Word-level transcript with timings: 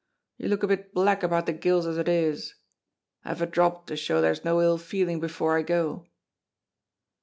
You 0.39 0.47
look 0.49 0.63
a 0.63 0.67
bit 0.67 0.95
black 0.95 1.21
about 1.21 1.45
the 1.45 1.53
gills 1.53 1.85
as 1.85 1.99
it 1.99 2.07
is. 2.09 2.55
Have 3.23 3.39
a 3.39 3.45
drop 3.45 3.85
to 3.85 3.95
show 3.95 4.19
there's 4.19 4.43
no 4.43 4.59
ill 4.59 4.79
feeling 4.79 5.19
before 5.19 5.55
I 5.55 5.61
go." 5.61 6.07